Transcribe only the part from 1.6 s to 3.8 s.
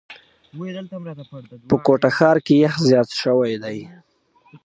په کوټه ښار کي یخ زیات شوی دی.